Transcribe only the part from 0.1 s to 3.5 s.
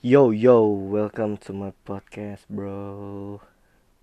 yo, welcome to my podcast, bro.